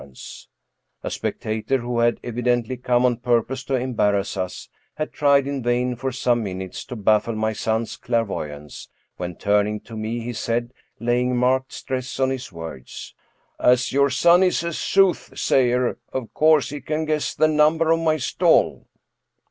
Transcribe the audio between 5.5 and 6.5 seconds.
vain for some